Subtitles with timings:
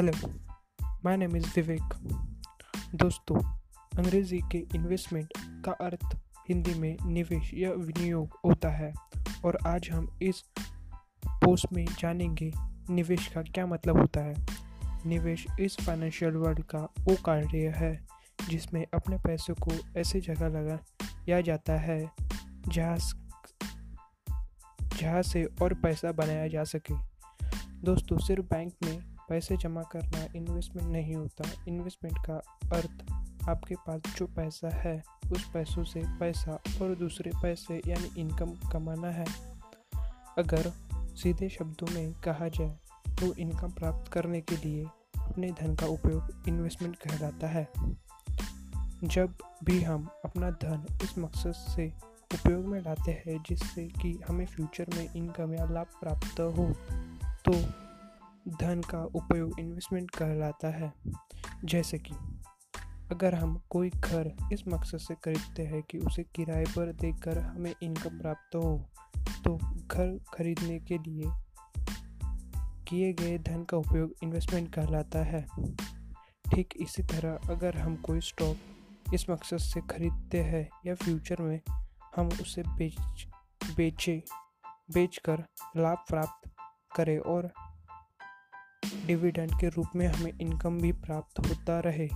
[0.00, 0.28] Hello
[1.04, 1.94] my name is Vivek
[2.94, 3.36] दोस्तों,
[3.98, 5.32] अंग्रेज़ी के इन्वेस्टमेंट
[5.64, 6.16] का अर्थ
[6.48, 8.92] हिंदी में निवेश या विनियोग होता है,
[9.44, 10.42] और आज हम इस
[11.26, 12.52] पोस्ट में जानेंगे
[12.90, 14.46] निवेश का क्या मतलब होता है।
[15.06, 18.06] निवेश इस फाइनेंशियल वर्ल्ड का वो कार्य है,
[18.48, 22.10] जिसमें अपने पैसों को ऐसी जगह लगाया जाता है,
[22.68, 22.98] जहाँ
[24.98, 26.94] जहाँ से और पैसा बनाया जा सके।
[27.82, 32.36] दोस्तों, सिर्फ़ बैंक में पैसे जमा करना इन्वेस्टमेंट नहीं होता। इन्वेस्टमेंट का
[32.76, 38.54] अर्थ आपके पास जो पैसा है, उस पैसों से पैसा और दूसरे पैसे यानी इनकम
[38.70, 39.26] कमाना है।
[40.38, 40.70] अगर
[41.16, 42.78] सीधे शब्दों में कहा जाए
[43.20, 44.84] तो इनकम प्राप्त करने के लिए
[45.18, 47.68] अपने धन का उपयोग इन्वेस्टमेंट कहलाता है।
[49.04, 49.34] जब
[49.64, 51.92] भी हम अपना धन इस मकसद से
[52.34, 56.66] उपयोग में लाते हैं, जिससे कि हमें फ्यूचर में इनकम या लाभ प्राप्त हो
[57.44, 57.52] तो
[58.48, 60.92] धन का उपयोग इन्वेस्टमेंट कहलाता है।
[61.64, 62.14] जैसे कि,
[63.10, 67.74] अगर हम कोई घर इस मकसद से खरीदते हैं कि उसे किराए पर देकर हमें
[67.82, 68.90] इनकम प्राप्त हो
[69.44, 71.24] तो घर खरीदने के लिए
[72.88, 75.46] किए गए धन का उपयोग इन्वेस्टमेंट कहलाता है।
[76.54, 78.56] ठीक इसी तरह अगर हम कोई स्टॉक
[79.14, 81.60] इस मकसद से खरीदते हैं या फ्यूचर में
[82.16, 83.26] हम उसे बेच,
[83.76, 84.24] बेचे,
[84.66, 85.44] बेचकर
[85.76, 86.50] लाभ प्राप्त
[86.96, 87.52] करें और
[89.06, 92.06] डिविडेंड के रूप में हमें इनकम भी प्राप्त होता रहे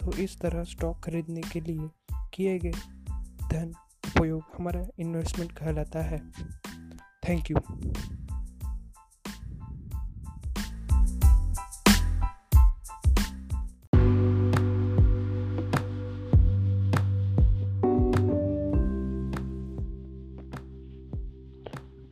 [0.00, 1.88] तो इस तरह स्टॉक खरीदने के लिए
[2.34, 2.72] किए गए
[3.52, 3.72] धन
[4.06, 6.18] उपयोग हमारा इन्वेस्टमेंट कहलाता है।
[7.28, 7.56] थैंक यू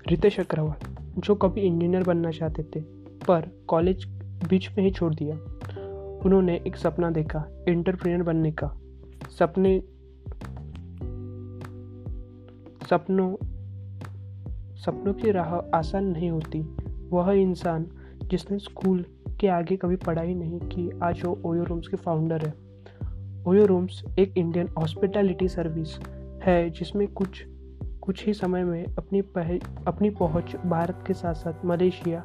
[0.08, 2.80] रितेश अग्रवाल, जो कभी इंजीनियर बनना चाहते थे
[3.28, 4.04] पर कॉलेज
[4.48, 5.36] बीच में ही छोड़ दिया।
[6.24, 8.68] उन्होंने एक सपना देखा इंटरप्रेनर बनने का।
[9.38, 9.80] सपने
[12.90, 13.34] सपनों
[14.76, 16.60] सपनों की राह आसान नहीं होती।
[17.10, 17.86] वह इंसान
[18.24, 19.04] जिसने स्कूल
[19.40, 22.54] के आगे कभी पढ़ाई नहीं की आज वो ओयो रूम्स के फाउंडर है।
[23.46, 25.98] ओयो रूम्स एक इंडियन हॉस्पिटैलिटी सर्विस
[26.42, 27.44] है जिसमें कुछ
[28.00, 32.24] कुछ ही समय में अपनी पह, अपनी पहुँच भारत के साथ साथ Malaysia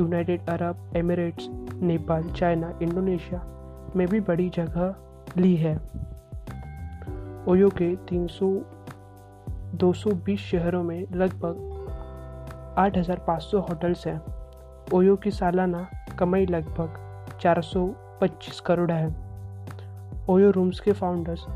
[0.00, 3.40] United Arab Emirates Nepal China Indonesia
[3.96, 4.94] में भी बड़ी जगह
[5.40, 5.76] ली है।
[7.48, 8.60] ओयो के 300
[9.74, 11.54] 220 शहरों में लगभग
[12.78, 14.22] 8,500 होटल्स हैं।
[14.94, 16.94] ओयो की सालाना कमाई लगभग
[17.40, 19.06] 425 करोड़ है।
[20.28, 21.46] ओयो रूम्स के फाउंडर्स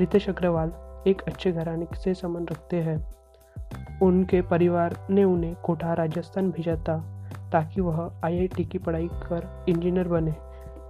[0.00, 0.72] रितेश अग्रवाल
[1.06, 3.16] एक अच्छे घराने से संबंध रखते हैं।
[4.02, 7.15] उनके परिवार ने उन्हें कोटा राजस्थान भेजा था।
[7.56, 10.34] ताकि वह आईआईटी की पढ़ाई कर इंजीनियर बने।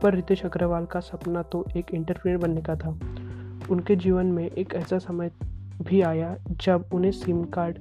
[0.03, 2.89] पर रितेश अग्रवाल का सपना तो एक इंटरप्रेनर बनने का था।
[3.71, 5.31] उनके जीवन में एक ऐसा समय
[5.83, 7.79] भी आया जब उन्हें सिम कार्ड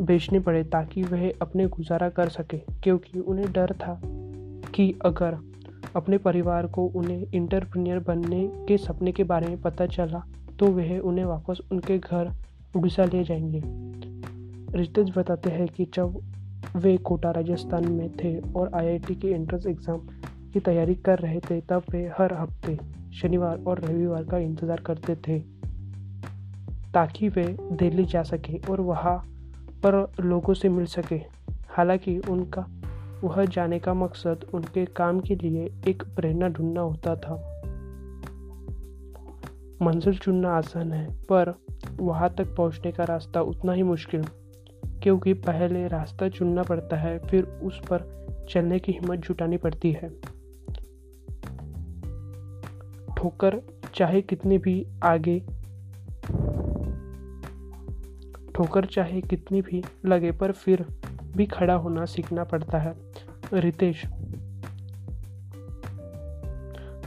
[0.00, 4.00] बेचने पड़े ताकि वह अपने गुजारा कर सके, क्योंकि उन्हें डर था
[4.74, 5.36] कि अगर
[5.96, 10.22] अपने परिवार को उन्हें इंटरप्रेन्योर बनने के सपने के बारे में पता चला
[10.58, 12.32] तो वह उन्हें वापस उनके घर
[12.76, 13.62] उड़ीसा ले जाएँगे।
[14.78, 16.20] रितेश बताते हैं कि जब
[16.76, 19.98] वे कोटा, राजस्थान में थे और आईआईटी के एंट्रेंस एग्ज़ाम
[20.52, 22.78] की तैयारी कर रहे थे, तब वे हर हफ़्ते,
[23.12, 25.38] शनिवार और रविवार का इंतज़ार करते थे
[26.94, 29.16] ताकि वे दिल्ली जा सके और वहाँ
[29.84, 31.20] पर लोगों से मिल सके।
[31.68, 32.66] हालाँकि उनका,
[33.24, 37.34] वह जाने का मकसद उनके काम के लिए एक प्रेरणा ढूंढना होता था।
[39.82, 41.54] मंजिल चुनना आसान है, पर
[42.00, 44.24] वहाँ तक पहुँचने का रास्ता उतना ही मुश्किल
[45.08, 50.08] क्योंकि पहले रास्ता चुनना पड़ता है, फिर उस पर चलने की हिम्मत जुटानी पड़ती है।
[53.16, 53.60] ठोकर,
[53.94, 55.40] चाहे कितनी भी आगे,
[58.54, 60.84] ठोकर चाहे कितनी भी लगे, पर फिर
[61.36, 62.94] भी खड़ा होना सीखना पड़ता है।
[63.54, 64.02] रितेश।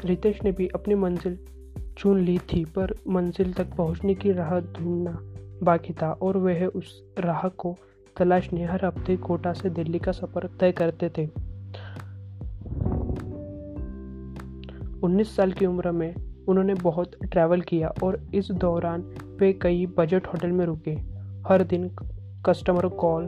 [0.05, 1.39] रितेश ने भी अपनी मंजिल
[1.97, 5.19] चुन ली थी, पर मंजिल तक पहुँचने की राह ढूंढना
[5.63, 7.77] बाकी था, और वह उस राह को
[8.17, 11.25] तलाशने हर हफ़्ते कोटा से दिल्ली का सफ़र तय करते थे।
[15.03, 16.15] 19 साल की उम्र में
[16.47, 19.01] उन्होंने बहुत ट्रैवल किया और इस दौरान
[19.39, 20.91] वे कई बजट होटल में रुके।
[21.47, 21.89] हर दिन
[22.45, 23.27] कस्टमर कॉल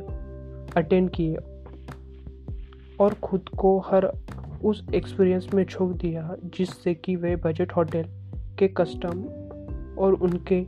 [0.77, 1.35] अटेंड किए
[2.99, 4.11] और खुद को हर
[4.63, 8.03] उस एक्सपीरियंस में झोंक दिया, जिससे कि वे बजट होटल
[8.59, 9.23] के कस्टम
[9.99, 10.65] और उनके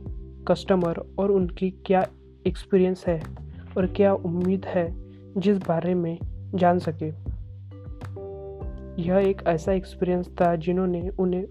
[0.48, 2.06] कस्टमर और उनकी क्या
[2.46, 3.45] एक्सपीरियंस है।
[3.76, 4.94] और क्या उम्मीद है
[5.40, 6.18] जिस बारे में
[6.54, 7.08] जान सके?
[9.02, 11.44] यह एक ऐसा एक्सपीरियंस था जिन्होंने उन्हें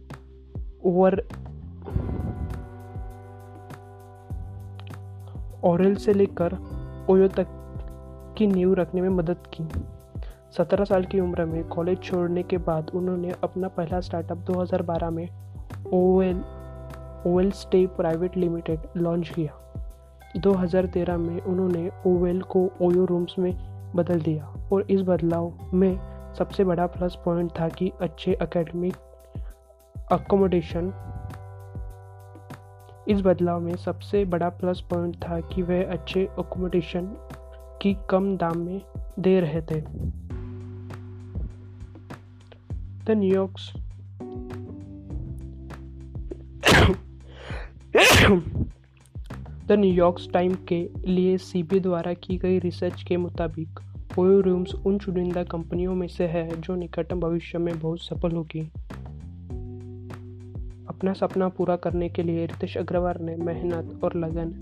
[0.86, 1.28] ओवर
[5.64, 6.54] ओरल से लेकर
[7.10, 7.48] ओयो तक
[8.38, 9.64] की नींव रखने में मदद की।
[10.58, 15.30] सत्रह साल की उम्र में कॉलेज छोड़ने के बाद उन्होंने अपना पहला स्टार्टअप 2012 में
[15.94, 16.38] OL
[17.28, 19.62] Oravel stay private limited launch किया।
[20.38, 23.54] 2013 में उन्होंने ओवेल को ओयो रूम्स में
[23.96, 25.98] बदल दिया और इस बदलाव में
[26.34, 28.96] सबसे बड़ा प्लस पॉइंट था कि अच्छे एकेडमिक
[30.12, 30.92] अकोमोडेशन
[33.08, 37.16] इस बदलाव में सबसे बड़ा प्लस पॉइंट था कि वह अच्छे अकोमोडेशन
[37.82, 38.82] की कम दाम में
[39.20, 39.82] दे रहे थे
[43.04, 43.72] the New York's
[49.68, 53.80] the New York time के लिए सीबी द्वारा की गई रिसर्च के मुताबिक
[54.20, 58.62] ओयो रूम्स उन चुनिंदा कंपनियों में से है जो निकटतम भविष्य में बहुत सफल होगी।
[60.90, 64.54] अपना सपना पूरा करने के लिए रितेश अग्रवाल ने मेहनत और लगन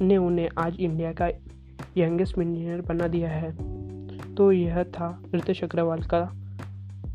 [0.00, 1.28] ने उन्हें आज इंडिया का
[1.96, 3.52] यंगेस्ट मिलीनियर बना दिया है।
[4.34, 6.20] तो यह था रितेश अग्रवाल का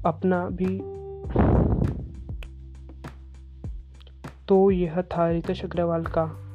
[0.05, 0.79] अपना भी।
[4.47, 6.48] तो यह था रितेश अग्रवाल का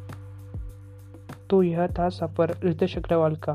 [1.50, 3.52] तो यह था सफ़र रितेश अग्रवाल का।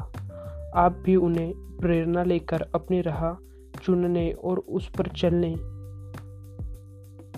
[0.75, 3.33] आप भी उन्हें प्रेरणा लेकर अपनी राह
[3.83, 5.55] चुनने और उस पर चलने।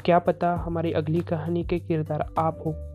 [0.01, 2.90] क्या पता हमारी अगली कहानी के किरदार आप हो।